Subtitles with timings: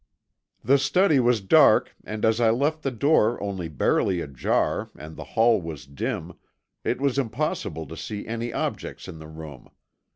[0.63, 5.23] "The study was dark and as I left the door only barely ajar and the
[5.37, 6.33] hall was dim,
[6.83, 9.69] it was impossible to see any objects in the room.